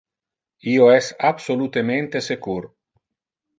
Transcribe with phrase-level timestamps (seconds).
[0.71, 2.61] Io es absolutemente secur!